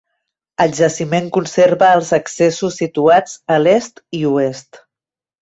El 0.63 0.71
jaciment 0.77 1.27
conserva 1.35 1.89
els 1.97 2.09
accessos 2.19 2.79
situats 2.83 3.37
a 3.57 3.61
l'est 3.67 4.03
i 4.23 4.25
oest. 4.33 4.83